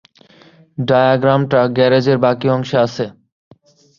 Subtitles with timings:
[0.77, 3.05] ডায়াগ্রামটা গ্যারেজের বাকি অংশে আছে।